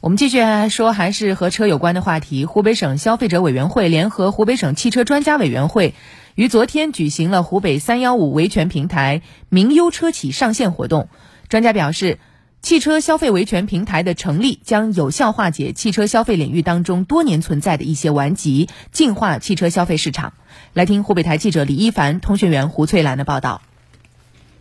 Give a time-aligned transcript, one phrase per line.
[0.00, 0.38] 我们继续
[0.68, 2.44] 说，还是和车有关的话题。
[2.44, 5.94] 湖北省消费者委员会联合湖北省汽车专家委员会，
[6.34, 11.08] 于昨天举行了湖北“三幺五”维权平台名优车企上线活动。
[11.48, 12.18] 专家表示，
[12.60, 20.34] 汽车消费维权平台的成立将有效化解汽车消费领域当中多年存在的一些顽疾，净化汽车消费市场。
[20.74, 23.62] 来听湖北台记者李一凡、通讯员胡翠兰的报道。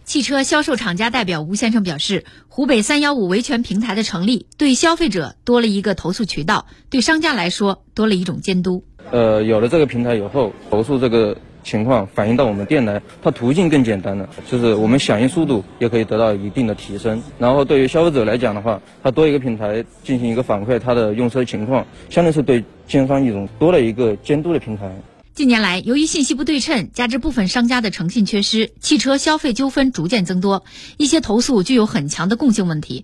[0.06, 8.84] 汽车销售厂家代表吴先生表示，湖北“三幺五”维权平台的成立，对消费者多了一个投诉渠道，对商家来说多了一种监督。
[9.10, 17.22] 呃，有了这个平台以后，投诉这个情况反映到我们店来，它途径更简单了，就是我们响应速度也可以得到一定的提升。
[17.40, 24.96] 然后对于消费者来讲的话，它多一个平台进行一个反馈，它的用车情况，相当是对经销商一种多了一个监督的平台。
[25.36, 30.64] 近年来，由于信息不对称，加之部分商家的诚信缺失，汽车消费纠纷逐渐增多。
[30.96, 33.04] 一些投诉具有很强的共性问题。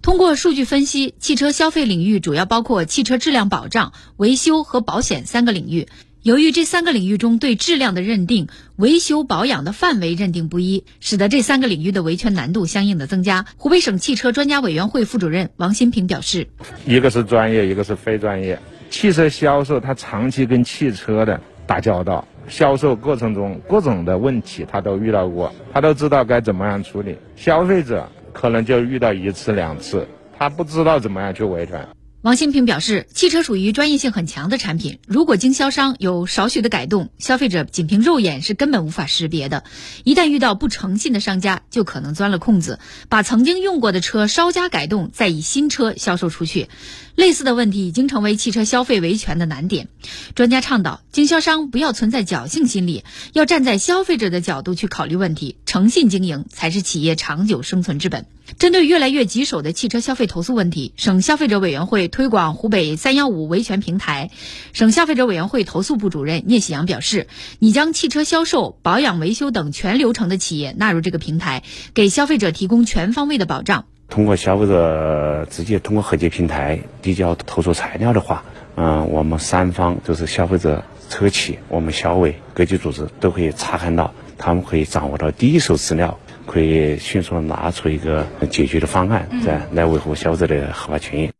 [0.00, 5.88] 通过数据分析，汽车消费领域主要包括汽车质量保障、维修和保险三个领域。
[6.22, 13.44] 由于这三个领域中对质量的认定、维修保养的范围认定不一，使得这三个领域的维权难度相应的增加。
[13.56, 16.46] 湖北省汽车专家委员会副主任王新平表示
[16.86, 18.60] ：“一个是专业，一个是非专业。
[18.88, 21.42] 汽车销售它长期跟汽车的。”
[21.72, 27.16] 打交道，销售过程中各种的问题他都遇到过，他都知道该怎么样处理。
[27.34, 30.06] 消费者可能就遇到一次两次，
[30.38, 31.88] 他不知道怎么样去维权。
[32.22, 39.64] 王新平表示，汽车属于专业性很强的产品，如果经销商有少许的改动，消费者仅凭肉眼是根本无法识别的。
[40.04, 42.78] 一旦遇到不诚信的商家，就可能钻了空子，
[43.08, 46.68] 把曾经用过的车稍加改动，再以新车销售出去。
[47.16, 49.88] 类似的问题已经成为汽车消费维权的难点。
[50.36, 58.26] 专家倡导，经销商不要存在侥幸心理，要站在消费者的角度去考虑问题，诚信经营才是企业长久生存之本。
[58.58, 64.30] 针对越来越棘手的汽车消费投诉问题，省消费者委员会推广湖北“三幺五”维权平台，
[64.74, 67.26] 省消费者委员会投诉部主任聂喜阳表示
[67.58, 71.62] ：“拟将汽车销售、保养、维修等全流程的企业纳入这个平台，
[71.94, 78.44] 给消费者提供全方位的保障。”通过消费者直接通过和解平台递交投诉材料的话，
[78.76, 91.31] 嗯，我们三方就是消费者、车企、我们消委各级组织都可以查看到，他们可以掌握到第一手资料，可以迅速拿出一个解决的方案，再来维护消费者的合法权益。